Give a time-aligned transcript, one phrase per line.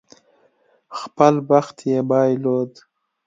[0.99, 2.71] خپل بخت یې بایلود.